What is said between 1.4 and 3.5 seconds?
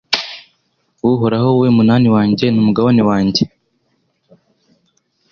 wowe munani wanjye n’umugabane wanjye